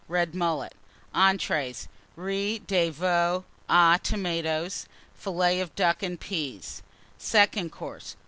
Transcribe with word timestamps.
Red 0.07 0.33
Mullet. 0.33 0.73
ENTREES. 1.13 1.87
Riz 2.15 2.59
de 2.65 2.89
Veau 2.89 3.45
aux 3.69 3.97
Tomates. 4.01 4.87
Fillets 5.13 5.61
of 5.61 5.75
Ducks 5.75 6.01
and 6.03 6.19
Peas. 6.19 6.81
SECOND 7.19 7.71
COURSE. 7.71 8.15